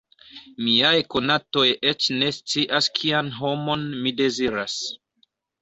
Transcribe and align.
Miaj 0.67 0.93
konatoj 1.15 1.65
eĉ 1.91 2.09
ne 2.23 2.31
scias 2.37 2.89
kian 3.01 3.31
homon 3.43 3.87
mi 4.07 4.19
deziras. 4.23 4.83